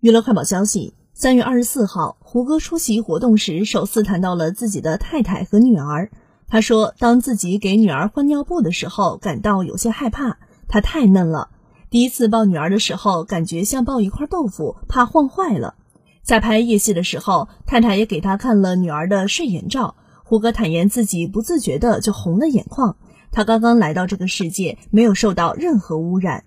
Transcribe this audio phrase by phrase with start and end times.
[0.00, 6.12] 娱乐快报消息：三月二十四号，胡歌出席活动时，首次谈到了自己的太太和女儿。
[6.46, 10.38] 他说，当自己给女儿换尿布的时候，感到有些害怕，
[10.68, 11.48] 她太嫩了。
[11.90, 15.74] 第一次抱女儿的时候，感觉像抱一块豆腐，怕晃坏了。
[16.22, 19.96] 在拍夜戏的时候，太太也给他看了女儿的睡眼照。
[20.22, 22.94] 胡歌坦言自己不自觉的就红了眼眶。
[23.32, 26.44] 他刚刚来到这个世界，没有受到任何污染。